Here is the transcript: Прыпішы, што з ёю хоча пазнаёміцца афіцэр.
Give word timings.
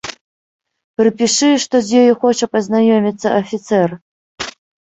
Прыпішы, 1.01 1.49
што 1.65 1.75
з 1.87 2.03
ёю 2.05 2.13
хоча 2.25 2.45
пазнаёміцца 2.57 3.27
афіцэр. 3.43 3.89